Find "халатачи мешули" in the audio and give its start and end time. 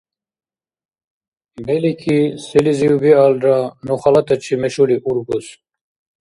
4.07-4.97